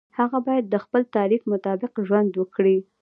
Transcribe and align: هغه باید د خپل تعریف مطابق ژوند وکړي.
هغه 0.17 0.37
باید 0.47 0.65
د 0.69 0.75
خپل 0.83 1.01
تعریف 1.15 1.41
مطابق 1.51 1.91
ژوند 2.07 2.31
وکړي. 2.35 2.77